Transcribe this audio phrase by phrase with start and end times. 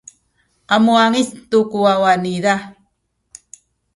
[0.73, 2.55] a muwangic tu ku wawa niza.